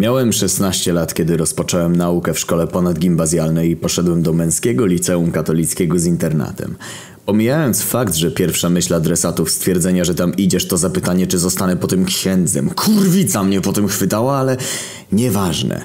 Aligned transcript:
Miałem 0.00 0.32
16 0.32 0.92
lat, 0.92 1.14
kiedy 1.14 1.36
rozpocząłem 1.36 1.96
naukę 1.96 2.34
w 2.34 2.38
szkole 2.38 2.66
ponadgimbazjalnej 2.66 3.70
i 3.70 3.76
poszedłem 3.76 4.22
do 4.22 4.32
męskiego 4.32 4.86
liceum 4.86 5.32
katolickiego 5.32 5.98
z 5.98 6.06
internatem. 6.06 6.76
Pomijając 7.26 7.82
fakt, 7.82 8.14
że 8.14 8.30
pierwsza 8.30 8.70
myśl 8.70 8.94
adresatów 8.94 9.50
stwierdzenia, 9.50 10.04
że 10.04 10.14
tam 10.14 10.36
idziesz, 10.36 10.68
to 10.68 10.76
zapytanie, 10.76 11.26
czy 11.26 11.38
zostanę 11.38 11.76
po 11.76 11.86
tym 11.86 12.04
księdzem. 12.04 12.70
Kurwica 12.70 13.42
mnie 13.42 13.60
po 13.60 13.72
tym 13.72 13.88
chwytała, 13.88 14.38
ale 14.38 14.56
nieważne. 15.12 15.84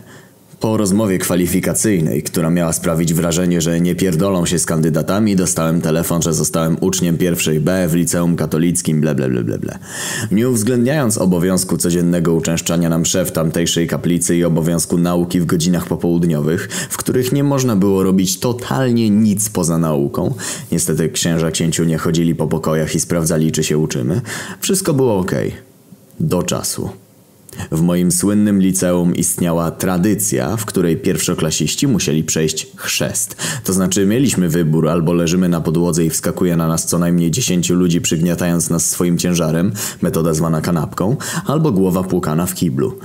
Po 0.66 0.78
rozmowie 0.78 1.18
kwalifikacyjnej, 1.18 2.24
która 2.24 2.50
miała 2.50 2.74
sprawić 2.74 3.14
wrażenie, 3.14 3.62
że 3.62 3.82
nie 3.82 3.96
pierdolą 3.96 4.46
się 4.46 4.60
z 4.60 4.66
kandydatami, 4.66 5.36
dostałem 5.36 5.82
telefon, 5.82 6.22
że 6.22 6.34
zostałem 6.34 6.78
uczniem 6.82 7.18
pierwszej 7.18 7.60
B 7.60 7.88
w 7.88 7.94
liceum 7.94 8.36
katolickim, 8.36 9.02
ble 9.02 9.16
ble 9.16 9.30
ble 9.30 9.44
ble 9.44 9.60
ble. 9.60 9.80
Nie 10.32 10.50
uwzględniając 10.50 11.18
obowiązku 11.18 11.78
codziennego 11.78 12.34
uczęszczania 12.34 12.90
na 12.90 12.98
msze 12.98 13.26
w 13.26 13.32
tamtejszej 13.32 13.88
kaplicy 13.88 14.38
i 14.38 14.44
obowiązku 14.44 14.98
nauki 14.98 15.40
w 15.40 15.46
godzinach 15.46 15.88
popołudniowych, 15.88 16.68
w 16.90 16.98
których 16.98 17.32
nie 17.32 17.44
można 17.44 17.76
było 17.76 18.04
robić 18.04 18.40
totalnie 18.40 19.10
nic 19.10 19.50
poza 19.50 19.78
nauką, 19.78 20.34
niestety 20.72 21.10
księża 21.10 21.52
księciu 21.52 21.84
nie 21.84 21.98
chodzili 21.98 22.36
po 22.36 22.48
pokojach 22.48 22.96
i 22.96 23.00
sprawdzali, 23.00 23.52
czy 23.52 23.64
się 23.64 23.78
uczymy, 23.78 24.22
wszystko 24.60 24.94
było 24.94 25.18
ok. 25.18 25.32
Do 26.20 26.44
czasu. 26.44 27.05
W 27.72 27.82
moim 27.82 28.12
słynnym 28.12 28.62
liceum 28.62 29.16
istniała 29.16 29.72
tradycja, 29.72 30.58
w 30.58 30.66
której 30.66 30.98
pierwszoklasiści 30.98 31.88
musieli 31.88 32.24
przejść 32.24 32.68
chrzest. 32.76 33.36
To 33.64 33.74
znaczy 33.74 34.06
mieliśmy 34.06 34.50
wybór, 34.50 34.90
albo 34.90 35.14
leżymy 35.14 35.50
na 35.50 35.62
podłodze 35.62 36.06
i 36.06 36.10
wskakuje 36.10 36.56
na 36.56 36.68
nas 36.68 36.86
co 36.86 37.00
najmniej 37.00 37.32
dziesięciu 37.32 37.76
ludzi 37.76 38.02
przygniatając 38.02 38.70
nas 38.70 38.90
swoim 38.90 39.18
ciężarem, 39.18 39.72
metoda 40.02 40.34
zwana 40.34 40.62
kanapką, 40.62 41.18
albo 41.46 41.72
głowa 41.72 42.04
płukana 42.04 42.46
w 42.46 42.54
kiblu. 42.54 43.00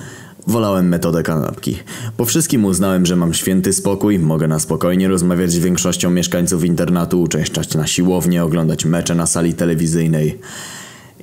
Wolałem 0.47 0.89
metodę 0.89 1.23
kanapki. 1.23 1.79
Po 2.17 2.25
wszystkim 2.25 2.65
uznałem, 2.65 3.07
że 3.07 3.17
mam 3.17 3.35
święty 3.35 3.73
spokój, 3.73 4.19
mogę 4.19 4.49
na 4.49 4.59
spokojnie 4.59 5.09
rozmawiać 5.09 5.53
z 5.53 5.59
większością 5.59 6.11
mieszkańców 6.11 6.65
internatu, 6.65 7.23
uczęszczać 7.23 7.75
na 7.75 7.87
siłownię, 7.87 8.45
oglądać 8.45 8.85
mecze 8.85 9.15
na 9.15 9.27
sali 9.27 9.55
telewizyjnej. 9.55 10.39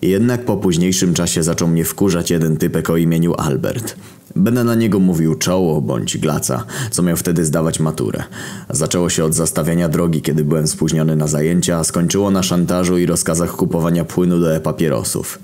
Jednak 0.02 0.46
po 0.46 0.58
późniejszym 0.58 1.14
czasie 1.14 1.44
zaczął 1.44 1.68
mnie 1.68 1.84
wkurzać 1.84 2.32
jeden 2.32 2.58
typek 2.58 2.90
o 2.90 2.98
imieniu 2.98 3.34
Albert. 3.34 3.96
Będę 4.36 4.64
na 4.64 4.76
niego 4.76 5.00
mówił 5.00 5.36
czoło 5.36 5.82
bądź 5.82 6.18
glaca, 6.18 6.64
co 6.92 7.04
miał 7.04 7.18
wtedy 7.18 7.46
zdawać 7.46 7.80
maturę. 7.80 8.24
Zaczęło 8.70 9.10
się 9.10 9.26
od 9.26 9.34
zastawiania 9.34 9.90
drogi, 9.90 10.22
kiedy 10.22 10.44
byłem 10.44 10.68
spóźniony 10.68 11.16
na 11.16 11.28
zajęcia, 11.28 11.78
a 11.78 11.84
skończyło 11.84 12.32
na 12.32 12.44
szantażu 12.44 12.98
i 12.98 13.06
rozkazach 13.06 13.52
kupowania 13.52 14.06
płynu 14.06 14.40
do 14.40 14.56
e-papierosów. 14.56 15.40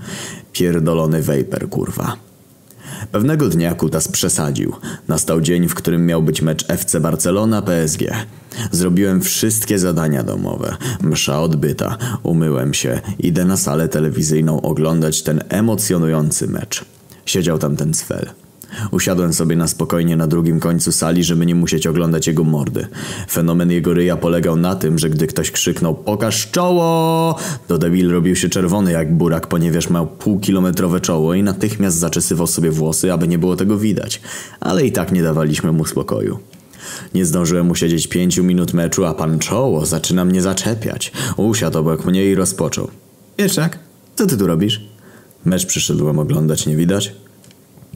Pierdolony 0.54 1.22
vapor, 1.22 1.70
kurwa. 1.70 2.18
Pewnego 3.12 3.50
dnia 3.50 3.76
Kutas 3.76 4.08
przesadził. 4.08 4.74
Nastał 5.08 5.42
dzień, 5.42 5.68
w 5.68 5.76
którym 5.76 6.06
miał 6.06 6.24
być 6.24 6.42
mecz 6.42 6.66
FC 6.68 7.00
Barcelona-PSG. 7.00 8.00
Zrobiłem 8.72 9.22
wszystkie 9.22 9.80
zadania 9.80 10.24
domowe. 10.24 10.78
Msza 11.02 11.42
odbyta. 11.42 11.98
Umyłem 12.24 12.74
się. 12.74 13.02
Idę 13.20 13.46
na 13.46 13.58
salę 13.58 13.88
telewizyjną 13.88 14.62
oglądać 14.62 15.22
ten 15.22 15.44
emocjonujący 15.50 16.48
mecz. 16.48 16.86
Siedział 17.26 17.60
tam 17.60 17.76
ten 17.76 17.94
cfel. 17.94 18.43
Usiadłem 18.92 19.34
sobie 19.34 19.56
na 19.56 19.68
spokojnie 19.68 20.16
na 20.16 20.28
drugim 20.28 20.60
końcu 20.60 20.92
sali, 20.92 21.24
żeby 21.24 21.46
nie 21.46 21.56
musieć 21.56 21.88
oglądać 21.88 22.28
jego 22.28 22.44
mordy. 22.44 22.88
Fenomen 23.32 23.72
jego 23.72 23.94
ryja 23.94 24.18
polegał 24.18 24.56
na 24.56 24.76
tym, 24.76 25.00
że 25.00 25.10
gdy 25.10 25.28
ktoś 25.28 25.52
krzyknął 25.52 25.96
pokaż 25.96 26.52
czoło, 26.52 27.36
to 27.68 27.78
debil 27.78 28.12
robił 28.12 28.36
się 28.36 28.50
czerwony 28.50 28.92
jak 28.92 29.14
burak, 29.14 29.48
ponieważ 29.48 29.90
miał 29.90 30.08
półkilometrowe 30.08 31.00
czoło 31.00 31.34
i 31.34 31.44
natychmiast 31.44 31.98
zaczesywał 31.98 32.48
sobie 32.48 32.72
włosy, 32.72 33.14
aby 33.14 33.28
nie 33.28 33.38
było 33.38 33.56
tego 33.56 33.78
widać. 33.78 34.22
Ale 34.60 34.86
i 34.86 34.92
tak 34.92 35.12
nie 35.12 35.24
dawaliśmy 35.24 35.72
mu 35.72 35.86
spokoju. 35.86 36.40
Nie 37.14 37.26
zdążyłem 37.26 37.72
usiedzieć 37.72 38.08
pięciu 38.08 38.44
minut 38.44 38.74
meczu, 38.74 39.06
a 39.06 39.14
pan 39.14 39.40
czoło 39.40 39.86
zaczyna 39.86 40.26
mnie 40.26 40.42
zaczepiać. 40.42 41.12
Usiadł 41.38 41.80
obok 41.80 42.06
mnie 42.06 42.26
i 42.26 42.36
rozpoczął. 42.36 42.88
Wieszak, 43.38 43.80
co 44.16 44.28
ty 44.28 44.38
tu 44.38 44.48
robisz? 44.48 44.82
Mecz 45.46 45.66
przyszedłem 45.66 46.20
oglądać, 46.20 46.66
nie 46.66 46.76
widać? 46.76 47.14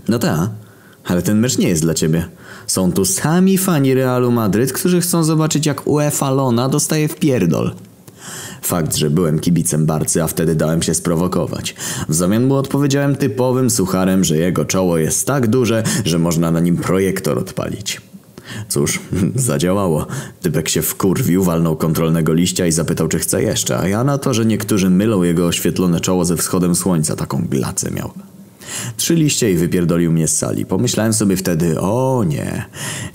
No 0.08 0.20
ta, 0.20 0.50
ale 1.08 1.22
ten 1.22 1.40
mecz 1.40 1.58
nie 1.58 1.70
jest 1.70 1.82
dla 1.82 1.94
ciebie. 1.94 2.26
Są 2.68 2.92
tu 2.92 3.06
sami 3.06 3.58
fani 3.58 3.94
Realu 3.94 4.32
Madryt, 4.32 4.74
którzy 4.74 5.02
chcą 5.02 5.24
zobaczyć 5.24 5.66
jak 5.66 5.88
UEFA 5.88 6.32
Lona 6.32 6.70
dostaje 6.70 7.08
w 7.08 7.16
pierdol. 7.16 7.72
Fakt, 8.62 8.96
że 8.96 9.10
byłem 9.10 9.40
kibicem 9.40 9.86
Barcy, 9.86 10.24
a 10.24 10.28
wtedy 10.28 10.56
dałem 10.56 10.82
się 10.82 10.94
sprowokować. 10.94 11.76
W 12.10 12.14
zamian 12.16 12.46
mu 12.46 12.56
odpowiedziałem 12.56 13.16
typowym 13.16 13.70
sucharem, 13.70 14.24
że 14.24 14.38
jego 14.38 14.66
czoło 14.66 14.98
jest 14.98 15.28
tak 15.28 15.48
duże, 15.48 15.84
że 16.06 16.20
można 16.20 16.52
na 16.52 16.60
nim 16.60 16.78
projektor 16.78 17.40
odpalić. 17.40 18.02
Cóż, 18.70 19.00
zadziałało. 19.36 20.08
Typek 20.42 20.70
się 20.70 20.82
wkurwił, 20.82 21.44
walnął 21.44 21.76
kontrolnego 21.76 22.34
liścia 22.34 22.66
i 22.68 22.72
zapytał, 22.72 23.08
czy 23.08 23.20
chce 23.20 23.44
jeszcze, 23.44 23.80
a 23.80 23.88
ja 23.88 24.04
na 24.04 24.18
to, 24.18 24.34
że 24.34 24.46
niektórzy 24.46 24.90
mylą 24.90 25.24
jego 25.24 25.48
oświetlone 25.48 26.00
czoło 26.00 26.26
ze 26.26 26.38
wschodem 26.38 26.76
słońca, 26.76 27.16
taką 27.16 27.48
glacę 27.48 27.92
miał. 27.92 28.12
Trzy 28.98 29.16
liście 29.16 29.52
i 29.52 29.56
wypierdolił 29.56 30.12
mnie 30.12 30.28
z 30.28 30.38
sali. 30.38 30.66
Pomyślałem 30.66 31.14
sobie 31.14 31.38
wtedy, 31.38 31.80
o 31.80 32.24
nie, 32.28 32.66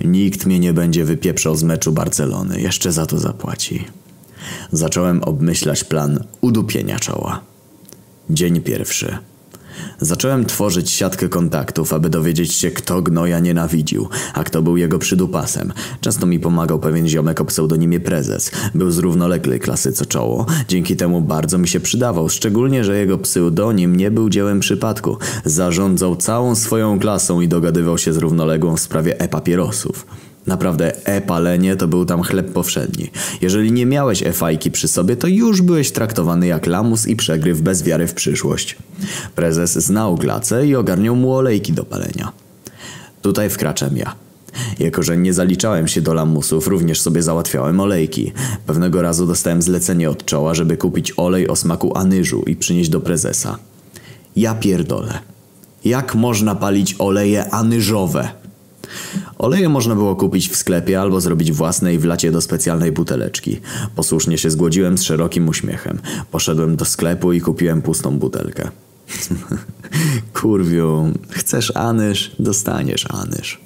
nikt 0.04 0.46
mnie 0.46 0.58
nie 0.58 0.72
będzie 0.72 1.04
wypieprzał 1.04 1.56
z 1.56 1.62
meczu 1.62 1.92
Barcelony, 1.92 2.60
jeszcze 2.60 2.92
za 2.92 3.06
to 3.06 3.18
zapłaci. 3.18 3.84
Zacząłem 4.72 5.22
obmyślać 5.22 5.84
plan 5.84 6.24
udupienia 6.40 6.98
czoła. 6.98 7.40
Dzień 8.30 8.60
pierwszy. 8.60 9.18
Zacząłem 10.00 10.44
tworzyć 10.44 10.90
siatkę 10.90 11.28
kontaktów, 11.28 11.92
aby 11.92 12.10
dowiedzieć 12.10 12.54
się, 12.54 12.70
kto 12.70 13.02
gnoja 13.02 13.40
nienawidził, 13.40 14.08
a 14.34 14.44
kto 14.44 14.62
był 14.62 14.76
jego 14.76 14.98
przydupasem. 14.98 15.72
Często 16.00 16.26
mi 16.26 16.40
pomagał 16.40 16.78
pewien 16.78 17.08
ziomek 17.08 17.40
o 17.40 17.44
pseudonimie 17.44 18.00
Prezes. 18.00 18.50
Był 18.74 18.90
z 18.90 18.98
równoległej 18.98 19.60
klasy 19.60 19.92
co 19.92 20.06
czoło. 20.06 20.46
Dzięki 20.68 20.96
temu 20.96 21.20
bardzo 21.20 21.58
mi 21.58 21.68
się 21.68 21.80
przydawał, 21.80 22.28
szczególnie, 22.28 22.84
że 22.84 22.98
jego 22.98 23.18
pseudonim 23.18 23.96
nie 23.96 24.10
był 24.10 24.28
dziełem 24.28 24.60
przypadku. 24.60 25.16
Zarządzał 25.44 26.16
całą 26.16 26.54
swoją 26.54 26.98
klasą 26.98 27.40
i 27.40 27.48
dogadywał 27.48 27.98
się 27.98 28.12
z 28.12 28.16
równoległą 28.16 28.76
w 28.76 28.80
sprawie 28.80 29.20
e-papierosów. 29.20 30.06
Naprawdę 30.46 31.06
e-palenie 31.06 31.76
to 31.76 31.88
był 31.88 32.04
tam 32.04 32.22
chleb 32.22 32.52
powszedni. 32.52 33.10
Jeżeli 33.40 33.72
nie 33.72 33.86
miałeś 33.86 34.22
e-fajki 34.22 34.70
przy 34.70 34.88
sobie, 34.88 35.16
to 35.16 35.26
już 35.26 35.62
byłeś 35.62 35.90
traktowany 35.90 36.46
jak 36.46 36.66
lamus 36.66 37.06
i 37.06 37.16
przegryw 37.16 37.60
bez 37.60 37.82
wiary 37.82 38.06
w 38.06 38.14
przyszłość. 38.14 38.76
Prezes 39.34 39.72
znał 39.72 40.16
glacę 40.16 40.66
i 40.66 40.76
ogarniał 40.76 41.16
mu 41.16 41.34
olejki 41.34 41.72
do 41.72 41.84
palenia. 41.84 42.32
Tutaj 43.22 43.50
wkraczam 43.50 43.96
ja. 43.96 44.14
Jako, 44.78 45.02
że 45.02 45.16
nie 45.16 45.32
zaliczałem 45.32 45.88
się 45.88 46.00
do 46.00 46.14
lamusów, 46.14 46.66
również 46.66 47.00
sobie 47.00 47.22
załatwiałem 47.22 47.80
olejki. 47.80 48.32
Pewnego 48.66 49.02
razu 49.02 49.26
dostałem 49.26 49.62
zlecenie 49.62 50.10
od 50.10 50.24
czoła, 50.24 50.54
żeby 50.54 50.76
kupić 50.76 51.12
olej 51.16 51.48
o 51.48 51.56
smaku 51.56 51.98
anyżu 51.98 52.42
i 52.42 52.56
przynieść 52.56 52.90
do 52.90 53.00
prezesa. 53.00 53.58
Ja 54.36 54.54
pierdolę. 54.54 55.18
Jak 55.84 56.14
można 56.14 56.54
palić 56.54 56.96
oleje 56.98 57.50
anyżowe? 57.50 58.28
Oleje 59.42 59.68
można 59.68 59.94
było 59.94 60.16
kupić 60.16 60.48
w 60.48 60.56
sklepie 60.56 61.00
albo 61.00 61.20
zrobić 61.20 61.52
własne 61.52 61.94
i 61.94 61.98
wlać 61.98 62.24
je 62.24 62.32
do 62.32 62.40
specjalnej 62.40 62.92
buteleczki. 62.92 63.60
Posłusznie 63.96 64.38
się 64.38 64.50
zgłodziłem 64.50 64.98
z 64.98 65.02
szerokim 65.02 65.48
uśmiechem. 65.48 65.98
Poszedłem 66.30 66.76
do 66.76 66.84
sklepu 66.84 67.32
i 67.32 67.40
kupiłem 67.40 67.82
pustą 67.82 68.18
butelkę. 68.18 68.70
Kurwiu, 70.40 71.12
chcesz 71.30 71.76
anyż? 71.76 72.36
Dostaniesz 72.38 73.06
anyż. 73.10 73.60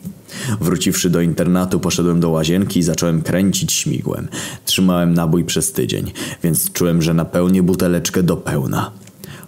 Wróciwszy 0.60 1.10
do 1.10 1.20
internatu, 1.20 1.80
poszedłem 1.80 2.20
do 2.20 2.30
łazienki 2.30 2.80
i 2.80 2.82
zacząłem 2.82 3.22
kręcić 3.22 3.72
śmigłem. 3.72 4.28
Trzymałem 4.64 5.14
nabój 5.14 5.44
przez 5.44 5.72
tydzień, 5.72 6.12
więc 6.42 6.72
czułem, 6.72 7.02
że 7.02 7.14
napełnię 7.14 7.62
buteleczkę 7.62 8.22
do 8.22 8.36
pełna. 8.36 8.90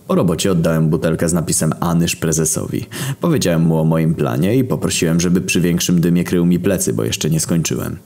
Po 0.09 0.15
robocie 0.15 0.53
oddałem 0.53 0.89
butelkę 0.89 1.29
z 1.29 1.33
napisem 1.33 1.73
Anysz 1.81 2.17
prezesowi. 2.17 2.87
Powiedziałem 3.21 3.63
mu 3.63 3.81
o 3.81 3.85
moim 3.85 4.15
planie 4.15 4.57
i 4.57 4.65
poprosiłem, 4.65 5.21
żeby 5.21 5.41
przy 5.41 5.61
większym 5.61 6.01
dymie 6.01 6.25
krył 6.25 6.47
mi 6.47 6.61
plecy, 6.61 6.93
bo 6.93 7.05
jeszcze 7.05 7.31
nie 7.31 7.41
skończyłem. 7.41 7.97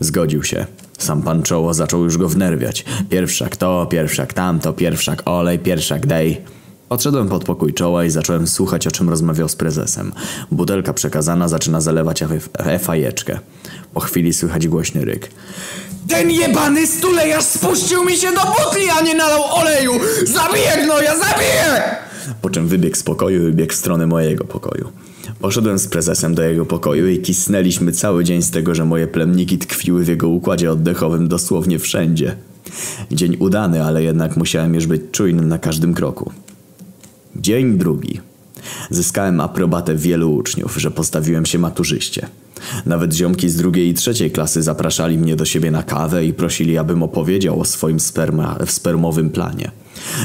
Zgodził 0.00 0.42
się. 0.42 0.66
Sam 0.98 1.22
pan 1.22 1.42
czoło 1.42 1.74
zaczął 1.74 2.04
już 2.04 2.18
go 2.18 2.28
wnerwiać. 2.28 2.84
Pierwszak 3.10 3.56
to, 3.56 3.86
pierwszak 3.90 4.32
tamto, 4.32 4.72
pierwszak 4.72 5.22
olej, 5.24 5.58
pierwszak 5.58 6.06
dej. 6.06 6.40
Podszedłem 6.88 7.28
pod 7.28 7.44
pokój 7.44 7.74
czoła 7.74 8.04
i 8.04 8.10
zacząłem 8.10 8.46
słuchać, 8.46 8.86
o 8.86 8.90
czym 8.90 9.10
rozmawiał 9.10 9.48
z 9.48 9.56
prezesem. 9.56 10.12
Butelka 10.50 10.92
przekazana 10.92 11.48
zaczyna 11.48 11.80
zalewać 11.80 12.22
e-fajeczkę. 12.58 13.38
Po 13.94 14.00
chwili 14.00 14.32
słychać 14.32 14.68
głośny 14.68 15.04
ryk. 15.04 15.30
Ten 16.10 16.30
jebany 16.30 16.86
stulejarz 16.86 17.44
spuścił 17.44 18.04
mi 18.04 18.16
się 18.16 18.32
do 18.32 18.40
butli, 18.40 18.90
a 18.98 19.02
nie 19.02 19.14
nalał 19.14 19.42
oleju! 19.54 19.92
Zabiję 20.24 20.84
gnoja, 20.84 21.18
zabiję! 21.18 21.82
Po 22.42 22.50
czym 22.50 22.68
wybiegł 22.68 22.96
z 22.96 23.02
pokoju 23.02 23.48
i 23.48 23.52
biegł 23.52 23.72
w 23.72 23.76
stronę 23.76 24.06
mojego 24.06 24.44
pokoju. 24.44 24.88
Poszedłem 25.40 25.78
z 25.78 25.86
prezesem 25.86 26.34
do 26.34 26.42
jego 26.42 26.66
pokoju 26.66 27.08
i 27.08 27.18
kisnęliśmy 27.18 27.92
cały 27.92 28.24
dzień 28.24 28.42
z 28.42 28.50
tego, 28.50 28.74
że 28.74 28.84
moje 28.84 29.06
plemniki 29.06 29.58
tkwiły 29.58 30.04
w 30.04 30.08
jego 30.08 30.28
układzie 30.28 30.72
oddechowym 30.72 31.28
dosłownie 31.28 31.78
wszędzie. 31.78 32.36
Dzień 33.12 33.36
udany, 33.38 33.84
ale 33.84 34.02
jednak 34.02 34.36
musiałem 34.36 34.74
już 34.74 34.86
być 34.86 35.02
czujnym 35.12 35.48
na 35.48 35.58
każdym 35.58 35.94
kroku. 35.94 36.32
Dzień 37.36 37.78
drugi. 37.78 38.20
Zyskałem 38.90 39.40
aprobatę 39.40 39.94
wielu 39.94 40.34
uczniów, 40.34 40.76
że 40.76 40.90
postawiłem 40.90 41.46
się 41.46 41.58
maturzyście. 41.58 42.28
Nawet 42.86 43.14
ziomki 43.14 43.48
z 43.48 43.56
drugiej 43.56 43.88
i 43.88 43.94
trzeciej 43.94 44.30
klasy 44.30 44.62
zapraszali 44.62 45.18
mnie 45.18 45.36
do 45.36 45.44
siebie 45.44 45.70
na 45.70 45.82
kawę 45.82 46.24
i 46.24 46.32
prosili, 46.32 46.78
abym 46.78 47.02
opowiedział 47.02 47.60
o 47.60 47.64
swoim 47.64 48.00
sperma, 48.00 48.58
spermowym 48.66 49.30
planie. 49.30 49.70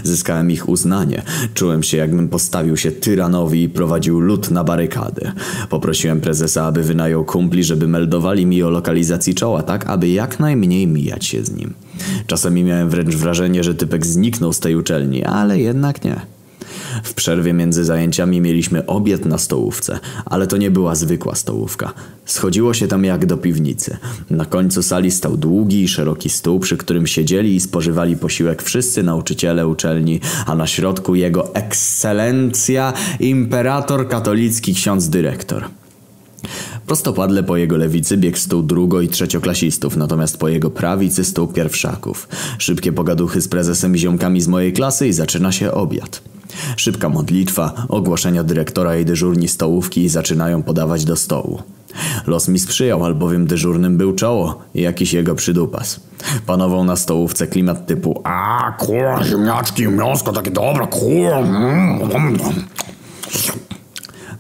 Zyskałem 0.04 0.52
ich 0.52 0.70
uznanie. 0.70 1.22
Czułem 1.54 1.84
się, 1.84 1.98
jakbym 1.98 2.30
postawił 2.30 2.78
się 2.78 2.92
tyranowi 2.92 3.64
i 3.64 3.70
prowadził 3.70 4.20
lud 4.20 4.52
na 4.52 4.64
barykady. 4.64 5.32
Poprosiłem 5.70 6.22
prezesa, 6.22 6.66
aby 6.66 6.84
wynajął 6.84 7.26
kumpli, 7.26 7.64
żeby 7.64 7.88
meldowali 7.88 8.46
mi 8.46 8.64
o 8.64 8.70
lokalizacji 8.70 9.36
czoła, 9.36 9.64
tak 9.64 9.88
aby 9.88 10.10
jak 10.10 10.40
najmniej 10.40 10.88
mijać 10.88 11.26
się 11.26 11.44
z 11.44 11.52
nim. 11.52 11.74
Czasami 12.28 12.64
miałem 12.64 12.90
wręcz 12.90 13.16
wrażenie, 13.16 13.64
że 13.64 13.76
typek 13.76 14.06
zniknął 14.06 14.54
z 14.54 14.60
tej 14.60 14.76
uczelni, 14.76 15.24
ale 15.24 15.60
jednak 15.60 16.04
nie. 16.04 16.35
W 17.04 17.14
przerwie 17.14 17.54
między 17.54 17.86
zajęciami 17.86 18.42
mieliśmy 18.42 18.86
obiad 18.86 19.26
na 19.26 19.38
stołówce, 19.38 20.00
ale 20.26 20.48
to 20.48 20.58
nie 20.58 20.72
była 20.72 20.96
zwykła 20.96 21.36
stołówka. 21.36 21.94
Schodziło 22.26 22.74
się 22.74 22.88
tam 22.88 23.04
jak 23.04 23.26
do 23.26 23.38
piwnicy. 23.38 23.98
Na 24.30 24.46
końcu 24.46 24.84
sali 24.84 25.12
stał 25.12 25.38
długi 25.38 25.84
i 25.84 25.88
szeroki 25.88 26.30
stół, 26.30 26.60
przy 26.60 26.78
którym 26.78 27.08
siedzieli 27.08 27.56
i 27.56 27.60
spożywali 27.60 28.18
posiłek 28.18 28.64
wszyscy 28.64 29.04
nauczyciele 29.04 29.68
uczelni, 29.68 30.20
a 30.46 30.56
na 30.56 30.68
środku 30.68 31.16
jego 31.16 31.56
ekscelencja 31.56 32.94
imperator 33.20 34.08
katolicki 34.08 34.74
ksiądz 34.74 35.10
dyrektor. 35.10 35.66
Prostopadle 36.88 37.44
po 37.44 37.58
jego 37.58 37.78
lewicy 37.78 38.18
biegł 38.18 38.38
stół 38.38 38.64
drugo- 38.64 39.02
i 39.02 39.08
trzecioklasistów, 39.08 39.98
natomiast 39.98 40.38
po 40.38 40.50
jego 40.50 40.70
prawicy 40.70 41.26
stół 41.26 41.48
pierwszaków. 41.48 42.28
Szybkie 42.58 42.92
pogaduchy 42.92 43.42
z 43.42 43.48
prezesem 43.48 43.96
i 43.96 44.00
ziomkami 44.00 44.42
z 44.42 44.48
mojej 44.48 44.74
klasy 44.74 45.08
i 45.08 45.14
zaczyna 45.14 45.52
się 45.52 45.72
obiad. 45.72 46.22
Szybka 46.78 47.10
modlitwa, 47.10 47.74
ogłoszenia 47.90 48.44
dyrektora 48.44 48.98
i 48.98 49.06
dyżurni 49.06 49.48
stołówki 49.48 50.10
zaczynają 50.10 50.64
podawać 50.64 51.06
do 51.06 51.16
stołu. 51.16 51.64
Los 52.28 52.48
mi 52.48 52.60
sprzyjał, 52.60 53.06
albowiem 53.06 53.48
dyżurnym 53.48 53.98
był 53.98 54.14
czoło 54.14 54.62
i 54.76 54.82
jakiś 54.82 55.14
jego 55.14 55.36
przydupas. 55.36 56.00
Panował 56.46 56.84
na 56.84 56.96
stołówce 56.96 57.48
klimat 57.48 57.88
typu 57.88 58.22
A, 58.24 58.72
kurwa, 58.78 59.24
ziemniaczki, 59.24 59.88
mięsko 59.88 60.34
takie 60.34 60.52
dobre, 60.52 60.88
kurwa. 60.88 61.40
Mm, 61.40 62.02
mm, 62.02 62.12
mm. 62.12 62.66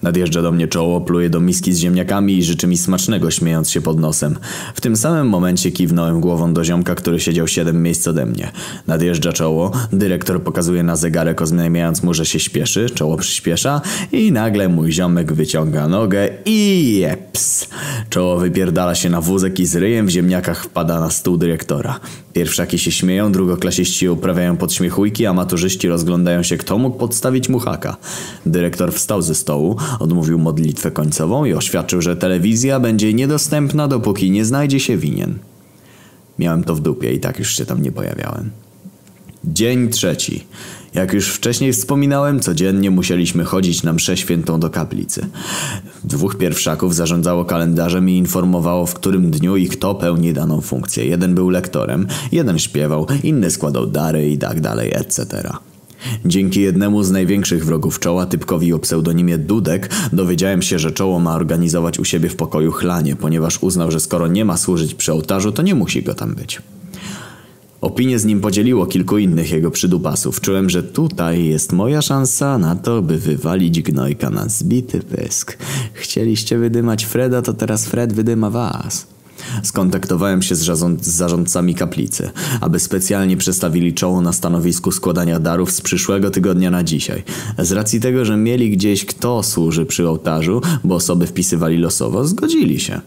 Nadjeżdża 0.06 0.42
do 0.42 0.52
mnie 0.52 0.68
czoło, 0.68 1.02
pluje 1.02 1.30
do 1.30 1.40
miski 1.40 1.74
z 1.74 1.78
ziemniakami 1.78 2.38
i 2.38 2.44
życzy 2.44 2.68
mi 2.68 2.78
smacznego, 2.78 3.32
śmiejąc 3.32 3.70
się 3.72 3.82
pod 3.82 4.00
nosem. 4.00 4.36
W 4.76 4.82
tym 4.82 4.96
samym 4.96 5.30
momencie 5.30 5.72
kiwnąłem 5.72 6.22
głową 6.22 6.54
do 6.54 6.64
ziomka, 6.64 6.96
który 6.96 7.20
siedział 7.20 7.48
siedem 7.48 7.84
miejsc 7.84 8.08
ode 8.08 8.26
mnie. 8.26 8.52
Nadjeżdża 8.88 9.34
czoło, 9.34 9.72
dyrektor 9.94 10.44
pokazuje 10.44 10.84
na 10.84 10.96
zegarek, 10.96 11.42
oznajmiając 11.42 12.04
mu, 12.04 12.14
że 12.14 12.26
się 12.26 12.40
śpieszy, 12.40 12.90
czoło 12.90 13.18
przyspiesza 13.18 13.82
i 14.12 14.32
nagle 14.32 14.70
mój 14.70 14.92
ziomek 14.92 15.34
wyciąga 15.34 15.88
nogę 15.88 16.30
i 16.46 16.92
jeps. 17.00 17.68
Czoło 18.10 18.38
wypierdala 18.38 18.96
się 18.96 19.10
na 19.10 19.22
wózek 19.22 19.60
i 19.60 19.66
z 19.66 19.76
ryjem 19.76 20.06
w 20.06 20.10
ziemniakach 20.10 20.64
wpada 20.64 21.00
na 21.00 21.10
stół 21.10 21.38
dyrektora. 21.38 22.00
Pierwszaki 22.34 22.80
się 22.80 22.92
śmieją, 22.92 23.32
drugoklasiści 23.32 24.10
uprawiają 24.10 24.58
podśmiechujki, 24.58 25.26
a 25.26 25.34
maturzyści 25.34 25.88
rozglądają 25.88 26.44
się, 26.44 26.58
kto 26.58 26.78
mógł 26.78 26.98
podstawić 26.98 27.50
mu 27.50 27.60
haka. 27.60 27.98
Dyrektor 28.46 28.94
wstał 28.94 29.22
ze 29.22 29.36
stołu, 29.36 29.78
odmówił 30.00 30.40
modlitwę 30.40 30.92
końcową 30.92 31.46
i 31.46 31.54
oświadczył, 31.54 32.02
że 32.02 32.16
telewizja 32.16 32.80
będzie 32.80 33.14
niedostępna, 33.14 33.88
dopóki 33.88 34.32
nie 34.32 34.46
znajdzie 34.46 34.80
się 34.80 34.98
winien. 34.98 35.38
Miałem 36.40 36.64
to 36.64 36.76
w 36.76 36.80
dupie 36.80 37.14
i 37.14 37.20
tak 37.20 37.40
już 37.40 37.56
się 37.56 37.66
tam 37.66 37.82
nie 37.82 37.92
pojawiałem. 37.92 38.50
Dzień 39.44 39.90
trzeci. 39.90 40.48
Jak 40.94 41.14
już 41.14 41.30
wcześniej 41.30 41.74
wspominałem, 41.74 42.40
codziennie 42.40 42.92
musieliśmy 42.92 43.44
chodzić 43.44 43.84
na 43.84 43.94
mszę 43.94 44.18
świętą 44.18 44.60
do 44.60 44.70
kaplicy. 44.70 45.28
Dwóch 46.04 46.38
pierwszaków 46.38 46.96
zarządzało 46.96 47.46
kalendarzem 47.46 48.10
i 48.10 48.18
informowało, 48.18 48.86
w 48.86 48.94
którym 48.94 49.32
dniu 49.32 49.56
i 49.56 49.68
kto 49.68 49.96
pełni 49.96 50.34
daną 50.34 50.62
funkcję. 50.62 51.06
Jeden 51.06 51.36
był 51.36 51.50
lektorem, 51.50 52.08
jeden 52.32 52.60
śpiewał, 52.60 53.08
inny 53.24 53.52
składał 53.52 53.88
dary 53.88 54.30
i 54.30 54.38
tak 54.38 54.62
dalej, 54.62 54.92
etc. 54.94 55.26
Dzięki 56.26 56.62
jednemu 56.62 57.04
z 57.04 57.12
największych 57.12 57.66
wrogów 57.66 58.00
czoła, 58.00 58.26
typkowi 58.26 58.74
o 58.74 58.80
pseudonimie 58.80 59.38
Dudek, 59.38 59.90
dowiedziałem 60.14 60.62
się, 60.62 60.80
że 60.80 60.92
czoło 60.92 61.20
ma 61.20 61.36
organizować 61.36 62.00
u 62.00 62.06
siebie 62.06 62.30
w 62.30 62.36
pokoju 62.36 62.72
chlanie, 62.72 63.16
ponieważ 63.16 63.64
uznał, 63.64 63.92
że 63.92 64.00
skoro 64.00 64.28
nie 64.28 64.46
ma 64.46 64.58
służyć 64.58 64.96
przy 64.96 65.14
ołtarzu, 65.14 65.52
to 65.52 65.62
nie 65.62 65.76
musi 65.76 66.04
go 66.04 66.14
tam 66.14 66.36
być. 66.36 66.62
Opinię 67.82 68.20
z 68.20 68.26
nim 68.26 68.42
podzieliło 68.42 68.86
kilku 68.86 69.18
innych 69.18 69.52
jego 69.52 69.72
przydupasów. 69.72 70.42
Czułem, 70.42 70.70
że 70.70 70.84
tutaj 70.84 71.46
jest 71.46 71.74
moja 71.74 72.02
szansa 72.02 72.58
na 72.58 72.76
to, 72.76 73.02
by 73.02 73.18
wywalić 73.18 73.82
gnojka 73.82 74.30
na 74.30 74.50
zbity 74.50 75.00
pysk. 75.00 75.58
Chcieliście 75.94 76.58
wydymać 76.58 77.04
Freda, 77.06 77.42
to 77.42 77.54
teraz 77.54 77.86
Fred 77.86 78.14
wydyma 78.14 78.50
was. 78.50 79.15
Skontaktowałem 79.64 80.42
się 80.42 80.56
z, 80.56 80.60
z 81.02 81.08
zarządcami 81.08 81.76
kaplicy, 81.76 82.30
aby 82.62 82.80
specjalnie 82.80 83.38
przestawili 83.38 83.94
czoło 83.94 84.22
na 84.22 84.34
stanowisku 84.34 84.92
składania 84.92 85.40
darów 85.40 85.72
z 85.72 85.82
przyszłego 85.82 86.32
tygodnia 86.32 86.72
na 86.72 86.84
dzisiaj. 86.84 87.24
Z 87.60 87.72
racji 87.72 88.00
tego, 88.00 88.26
że 88.26 88.38
mieli 88.38 88.72
gdzieś 88.72 89.06
kto 89.06 89.44
służy 89.44 89.86
przy 89.86 90.10
ołtarzu, 90.10 90.62
bo 90.84 90.96
osoby 90.96 91.28
wpisywali 91.28 91.78
losowo, 91.78 92.28
zgodzili 92.28 92.80
się. 92.80 93.02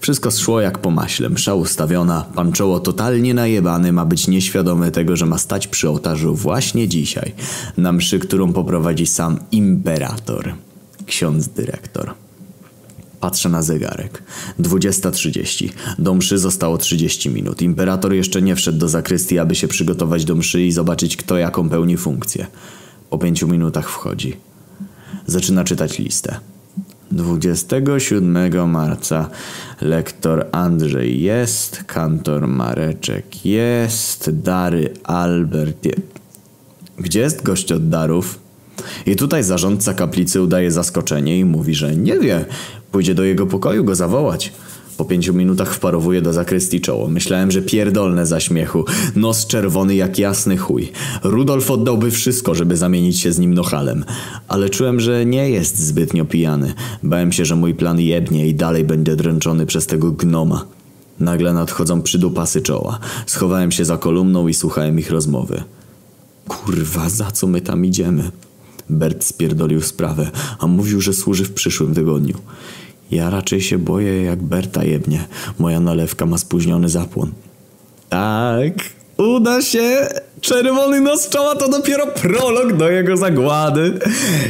Wszystko 0.00 0.30
szło 0.30 0.60
jak 0.60 0.78
po 0.78 0.90
maśle, 0.90 1.28
msza 1.28 1.54
ustawiona, 1.54 2.24
pan 2.34 2.52
czoło 2.52 2.80
totalnie 2.80 3.34
najebany 3.34 3.92
ma 3.92 4.04
być 4.04 4.28
nieświadomy 4.28 4.90
tego, 4.90 5.16
że 5.16 5.26
ma 5.26 5.38
stać 5.38 5.66
przy 5.66 5.88
ołtarzu 5.88 6.34
właśnie 6.34 6.88
dzisiaj, 6.88 7.34
na 7.76 7.92
mszy, 7.92 8.18
którą 8.18 8.52
poprowadzi 8.52 9.06
sam 9.06 9.38
imperator, 9.52 10.54
ksiądz 11.06 11.48
dyrektor. 11.48 12.14
Patrzę 13.20 13.48
na 13.48 13.62
zegarek. 13.62 14.22
20.30. 14.60 15.70
Do 15.98 16.14
mszy 16.14 16.38
zostało 16.38 16.78
30 16.78 17.30
minut. 17.30 17.62
Imperator 17.62 18.14
jeszcze 18.14 18.42
nie 18.42 18.56
wszedł 18.56 18.78
do 18.78 18.88
zakrystii, 18.88 19.38
aby 19.38 19.54
się 19.54 19.68
przygotować 19.68 20.24
do 20.24 20.34
mszy 20.34 20.62
i 20.62 20.72
zobaczyć, 20.72 21.16
kto 21.16 21.38
jaką 21.38 21.68
pełni 21.68 21.96
funkcję. 21.96 22.46
Po 23.10 23.18
pięciu 23.18 23.48
minutach 23.48 23.90
wchodzi. 23.90 24.36
Zaczyna 25.26 25.64
czytać 25.64 25.98
listę. 25.98 26.40
27 27.12 28.70
marca 28.70 29.30
lektor 29.80 30.46
Andrzej 30.52 31.22
jest, 31.22 31.84
kantor 31.86 32.48
Mareczek 32.48 33.46
jest, 33.46 34.30
Dary 34.30 34.94
Albert. 35.04 35.88
Gdzie 36.98 37.20
jest 37.20 37.42
gość 37.42 37.72
od 37.72 37.88
darów? 37.88 38.38
I 39.06 39.16
tutaj 39.16 39.44
zarządca 39.44 39.94
kaplicy 39.94 40.42
udaje 40.42 40.70
zaskoczenie 40.70 41.38
i 41.38 41.44
mówi, 41.44 41.74
że 41.74 41.96
nie 41.96 42.18
wie. 42.18 42.44
Pójdzie 42.92 43.14
do 43.14 43.24
jego 43.24 43.46
pokoju 43.46 43.84
go 43.84 43.94
zawołać. 43.94 44.52
Po 44.96 45.04
pięciu 45.04 45.34
minutach 45.34 45.74
wparowuje 45.74 46.22
do 46.22 46.32
zakrystii 46.32 46.80
czoło. 46.80 47.08
Myślałem, 47.08 47.50
że 47.50 47.62
pierdolne 47.62 48.26
za 48.26 48.40
śmiechu. 48.40 48.84
Nos 49.16 49.46
czerwony 49.46 49.94
jak 49.94 50.18
jasny 50.18 50.56
chuj. 50.56 50.92
Rudolf 51.22 51.70
oddałby 51.70 52.10
wszystko, 52.10 52.54
żeby 52.54 52.76
zamienić 52.76 53.20
się 53.20 53.32
z 53.32 53.38
nim 53.38 53.54
nochalem. 53.54 54.04
Ale 54.48 54.68
czułem, 54.68 55.00
że 55.00 55.26
nie 55.26 55.50
jest 55.50 55.78
zbytnio 55.78 56.24
pijany. 56.24 56.74
Bałem 57.02 57.32
się, 57.32 57.44
że 57.44 57.56
mój 57.56 57.74
plan 57.74 58.00
jebnie 58.00 58.48
i 58.48 58.54
dalej 58.54 58.84
będę 58.84 59.16
dręczony 59.16 59.66
przez 59.66 59.86
tego 59.86 60.10
gnoma. 60.10 60.64
Nagle 61.20 61.52
nadchodzą 61.52 62.02
przydupasy 62.02 62.60
czoła. 62.62 62.98
Schowałem 63.26 63.72
się 63.72 63.84
za 63.84 63.98
kolumną 63.98 64.48
i 64.48 64.54
słuchałem 64.54 64.98
ich 64.98 65.10
rozmowy. 65.10 65.62
Kurwa, 66.48 67.08
za 67.08 67.30
co 67.30 67.46
my 67.46 67.60
tam 67.60 67.84
idziemy? 67.84 68.30
Bert 68.90 69.24
spierdolił 69.24 69.82
sprawę, 69.82 70.30
a 70.58 70.66
mówił, 70.66 71.00
że 71.00 71.12
służy 71.12 71.44
w 71.44 71.52
przyszłym 71.52 71.94
tygodniu. 71.94 72.34
Ja 73.10 73.30
raczej 73.30 73.60
się 73.60 73.78
boję, 73.78 74.22
jak 74.22 74.42
Berta 74.42 74.84
jebnie. 74.84 75.24
Moja 75.58 75.80
nalewka 75.80 76.26
ma 76.26 76.38
spóźniony 76.38 76.88
zapłon. 76.88 77.32
Tak, 78.08 78.72
uda 79.18 79.62
się. 79.62 80.08
Czerwony 80.40 81.00
nos 81.00 81.28
czoła 81.28 81.56
to 81.56 81.68
dopiero 81.68 82.06
prolog 82.06 82.72
do 82.72 82.90
jego 82.90 83.16
zagłady. 83.16 83.98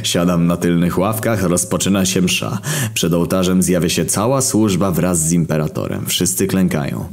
Siadam 0.02 0.46
na 0.46 0.56
tylnych 0.56 0.98
ławkach, 0.98 1.42
rozpoczyna 1.42 2.06
się 2.06 2.22
msza. 2.22 2.58
Przed 2.94 3.14
ołtarzem 3.14 3.62
zjawia 3.62 3.88
się 3.88 4.04
cała 4.04 4.40
służba 4.40 4.90
wraz 4.90 5.18
z 5.18 5.32
imperatorem. 5.32 6.06
Wszyscy 6.06 6.46
klękają. 6.46 7.04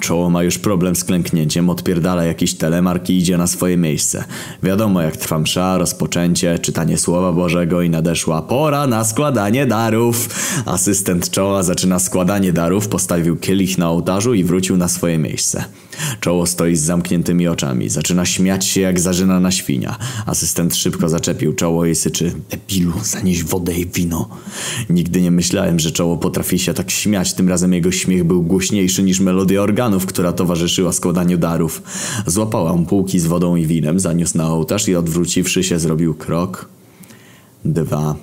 Czoło 0.00 0.30
ma 0.30 0.42
już 0.42 0.58
problem 0.58 0.96
z 0.96 1.04
klęknięciem, 1.04 1.70
odpierdala 1.70 2.24
jakiś 2.24 2.54
telemark 2.54 3.10
i 3.10 3.18
idzie 3.18 3.38
na 3.38 3.46
swoje 3.46 3.76
miejsce. 3.76 4.24
Wiadomo 4.62 5.02
jak 5.02 5.16
trwa 5.16 5.38
msza, 5.38 5.78
rozpoczęcie, 5.78 6.58
czytanie 6.58 6.98
Słowa 6.98 7.32
Bożego 7.32 7.82
i 7.82 7.90
nadeszła 7.90 8.42
pora 8.42 8.86
na 8.86 9.04
składanie 9.04 9.66
darów. 9.66 10.28
Asystent 10.66 11.30
czoła 11.30 11.62
zaczyna 11.62 11.98
składanie 11.98 12.52
darów, 12.52 12.88
postawił 12.88 13.36
kielich 13.36 13.78
na 13.78 13.90
ołtarzu 13.90 14.34
i 14.34 14.44
wrócił 14.44 14.76
na 14.76 14.88
swoje 14.88 15.18
miejsce. 15.18 15.64
Czoło 16.20 16.46
stoi 16.46 16.76
z 16.76 16.82
zamkniętymi 16.82 17.48
oczami, 17.48 17.88
zaczyna 17.88 18.09
śmiać 18.24 18.66
się 18.66 18.80
jak 18.80 19.00
zarzyna 19.00 19.40
na 19.40 19.50
świnia. 19.50 19.98
Asystent 20.26 20.76
szybko 20.76 21.08
zaczepił 21.08 21.52
czoło 21.52 21.86
i 21.86 21.94
syczy 21.94 22.32
Debilu, 22.50 22.92
zanieś 23.02 23.44
wodę 23.44 23.74
i 23.74 23.86
wino. 23.86 24.28
Nigdy 24.90 25.22
nie 25.22 25.30
myślałem, 25.30 25.78
że 25.78 25.92
czoło 25.92 26.16
potrafi 26.16 26.58
się 26.58 26.74
tak 26.74 26.90
śmiać, 26.90 27.34
tym 27.34 27.48
razem 27.48 27.72
jego 27.72 27.92
śmiech 27.92 28.24
był 28.24 28.42
głośniejszy 28.42 29.02
niż 29.02 29.20
melodia 29.20 29.62
organów, 29.62 30.06
która 30.06 30.32
towarzyszyła 30.32 30.92
składaniu 30.92 31.38
darów. 31.38 31.82
Złapał 32.26 32.68
ampułki 32.68 33.18
z 33.18 33.26
wodą 33.26 33.56
i 33.56 33.66
winem, 33.66 34.00
zaniósł 34.00 34.38
na 34.38 34.48
ołtarz 34.48 34.88
i 34.88 34.96
odwróciwszy 34.96 35.62
się 35.62 35.78
zrobił 35.78 36.14
krok, 36.14 36.68
dwa. 37.64 38.16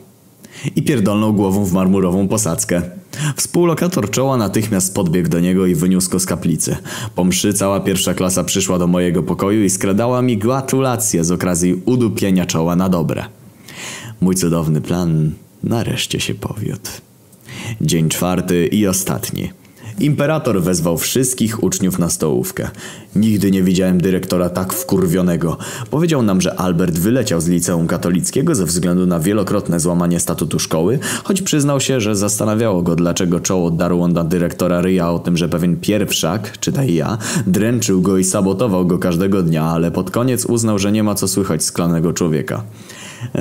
I 0.75 0.83
pierdolnął 0.83 1.33
głową 1.33 1.65
w 1.65 1.73
marmurową 1.73 2.27
posadzkę. 2.27 2.81
Współlokator 3.35 4.11
czoła 4.11 4.37
natychmiast 4.37 4.95
podbiegł 4.95 5.29
do 5.29 5.39
niego 5.39 5.65
i 5.65 5.75
wyniósł 5.75 6.09
go 6.09 6.19
z 6.19 6.25
kaplicy. 6.25 6.77
Po 7.15 7.23
mszy 7.23 7.53
cała 7.53 7.79
pierwsza 7.79 8.13
klasa 8.13 8.43
przyszła 8.43 8.79
do 8.79 8.87
mojego 8.87 9.23
pokoju 9.23 9.63
i 9.63 9.69
skradała 9.69 10.21
mi 10.21 10.37
gratulacje 10.37 11.23
z 11.23 11.31
okazji 11.31 11.81
udupienia 11.85 12.45
czoła 12.45 12.75
na 12.75 12.89
dobre. 12.89 13.25
Mój 14.21 14.35
cudowny 14.35 14.81
plan 14.81 15.31
nareszcie 15.63 16.19
się 16.19 16.33
powiódł. 16.35 16.89
Dzień 17.81 18.09
czwarty 18.09 18.67
i 18.67 18.87
ostatni. 18.87 19.49
Imperator 19.99 20.61
wezwał 20.61 20.97
wszystkich 20.97 21.63
uczniów 21.63 21.99
na 21.99 22.09
stołówkę. 22.09 22.69
Nigdy 23.15 23.51
nie 23.51 23.63
widziałem 23.63 24.01
dyrektora 24.01 24.49
tak 24.49 24.73
wkurwionego. 24.73 25.57
Powiedział 25.91 26.23
nam, 26.23 26.41
że 26.41 26.59
Albert 26.59 26.99
wyleciał 26.99 27.41
z 27.41 27.47
liceum 27.47 27.87
katolickiego 27.87 28.55
ze 28.55 28.65
względu 28.65 29.05
na 29.07 29.19
wielokrotne 29.19 29.79
złamanie 29.79 30.19
statutu 30.19 30.59
szkoły, 30.59 30.99
choć 31.23 31.41
przyznał 31.41 31.79
się, 31.79 32.01
że 32.01 32.15
zastanawiało 32.15 32.81
go, 32.81 32.95
dlaczego 32.95 33.39
czoło 33.39 33.71
darło 33.71 34.07
na 34.07 34.23
dyrektora 34.23 34.81
ryja 34.81 35.11
o 35.11 35.19
tym, 35.19 35.37
że 35.37 35.49
pewien 35.49 35.77
pierwszak, 35.77 36.59
czytaj 36.59 36.93
ja, 36.93 37.17
dręczył 37.47 38.01
go 38.01 38.17
i 38.17 38.23
sabotował 38.23 38.85
go 38.85 38.99
każdego 38.99 39.43
dnia, 39.43 39.63
ale 39.63 39.91
pod 39.91 40.11
koniec 40.11 40.45
uznał, 40.45 40.79
że 40.79 40.91
nie 40.91 41.03
ma 41.03 41.15
co 41.15 41.27
słychać 41.27 41.63
sklanego 41.63 42.13
człowieka. 42.13 42.63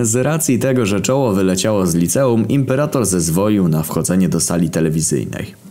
Z 0.02 0.16
racji 0.16 0.58
tego, 0.58 0.86
że 0.86 1.00
czoło 1.00 1.32
wyleciało 1.32 1.86
z 1.86 1.94
liceum, 1.94 2.48
imperator 2.48 3.06
zezwolił 3.06 3.68
na 3.68 3.82
wchodzenie 3.82 4.28
do 4.28 4.40
sali 4.40 4.70
telewizyjnej. 4.70 5.65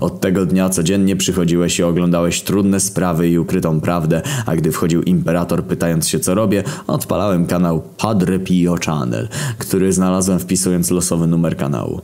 Od 0.00 0.20
tego 0.20 0.46
dnia 0.46 0.68
codziennie 0.68 1.16
przychodziłeś 1.16 1.78
i 1.78 1.82
oglądałeś 1.82 2.42
trudne 2.42 2.80
sprawy 2.80 3.28
i 3.28 3.38
ukrytą 3.38 3.80
prawdę, 3.80 4.22
a 4.46 4.56
gdy 4.56 4.72
wchodził 4.72 5.02
imperator 5.02 5.64
pytając 5.64 6.08
się 6.08 6.20
co 6.20 6.34
robię, 6.34 6.64
odpalałem 6.86 7.46
kanał 7.46 7.82
Padre 7.98 8.38
Pio 8.38 8.76
Channel, 8.86 9.28
który 9.58 9.92
znalazłem 9.92 10.38
wpisując 10.38 10.90
losowy 10.90 11.26
numer 11.26 11.56
kanału. 11.56 12.00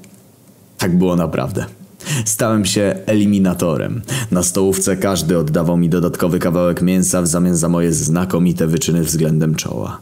Tak 0.79 0.99
było 0.99 1.17
naprawdę. 1.17 1.67
Stałem 2.25 2.65
się 2.65 2.95
eliminatorem. 3.07 4.03
Na 4.31 4.43
stołówce 4.43 4.97
każdy 4.97 5.39
oddawał 5.39 5.77
mi 5.77 5.89
dodatkowy 5.89 6.39
kawałek 6.39 6.83
mięsa 6.83 7.23
w 7.23 7.27
zamian 7.27 7.57
za 7.57 7.69
moje 7.69 7.93
znakomite 7.93 8.67
wyczyny 8.67 9.03
względem 9.03 9.55
czoła. 9.55 10.01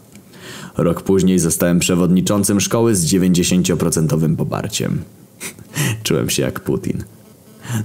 Rok 0.77 1.01
później 1.01 1.39
zostałem 1.39 1.79
przewodniczącym 1.79 2.59
szkoły 2.59 2.95
z 2.95 3.05
90% 3.05 4.35
poparciem. 4.35 5.01
Czułem 6.03 6.29
się 6.29 6.43
jak 6.43 6.59
Putin. 6.59 7.03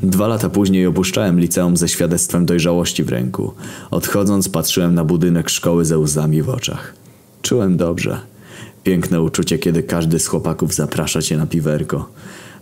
Dwa 0.03 0.29
lata 0.29 0.49
później 0.49 0.87
opuszczałem 0.87 1.41
liceum 1.41 1.77
ze 1.77 1.89
świadectwem 1.89 2.47
dojrzałości 2.47 3.05
w 3.05 3.09
ręku. 3.09 3.53
Odchodząc 3.91 4.49
patrzyłem 4.49 4.95
na 4.95 5.05
budynek 5.05 5.51
szkoły 5.51 5.85
ze 5.85 5.99
łzami 5.99 6.43
w 6.43 6.49
oczach. 6.49 6.95
Czułem 7.43 7.77
dobrze. 7.77 8.21
Piękne 8.85 9.23
uczucie, 9.23 9.59
kiedy 9.59 9.83
każdy 9.83 10.19
z 10.19 10.27
chłopaków 10.27 10.75
zaprasza 10.75 11.23
cię 11.23 11.37
na 11.37 11.47
piwerko. 11.47 12.09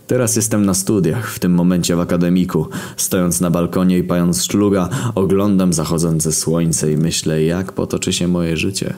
Teraz 0.07 0.35
jestem 0.35 0.65
na 0.65 0.73
studiach, 0.73 1.31
w 1.31 1.39
tym 1.39 1.51
momencie 1.51 1.95
w 1.95 1.99
akademiku. 1.99 2.67
Stojąc 2.97 3.41
na 3.41 3.51
balkonie 3.51 3.97
i 3.97 4.03
pając 4.03 4.43
szluga, 4.43 4.89
oglądam 5.15 5.73
zachodzące 5.73 6.31
słońce 6.31 6.91
i 6.91 6.97
myślę, 6.97 7.43
jak 7.43 7.71
potoczy 7.71 8.13
się 8.13 8.27
moje 8.27 8.57
życie. 8.57 8.93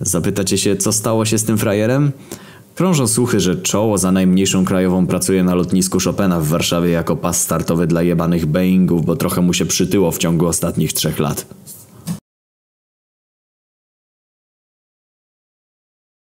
Zapytacie 0.00 0.58
się, 0.58 0.76
co 0.76 0.92
stało 0.92 1.24
się 1.24 1.38
z 1.38 1.44
tym 1.44 1.58
frajerem? 1.58 2.12
Krążą 2.76 3.06
słuchy, 3.06 3.40
że 3.40 3.56
czoło 3.56 3.98
za 3.98 4.12
najmniejszą 4.12 4.64
krajową 4.64 5.06
pracuje 5.06 5.44
na 5.44 5.54
lotnisku 5.54 5.98
Chopina 6.04 6.40
w 6.40 6.46
Warszawie 6.46 6.90
jako 6.90 7.16
pas 7.16 7.42
startowy 7.42 7.86
dla 7.86 8.02
jebanych 8.02 8.46
Boeingów, 8.46 9.04
bo 9.04 9.16
trochę 9.16 9.40
mu 9.40 9.52
się 9.52 9.66
przytyło 9.66 10.10
w 10.10 10.18
ciągu 10.18 10.46
ostatnich 10.46 10.92
trzech 10.92 11.18
lat. 11.18 11.46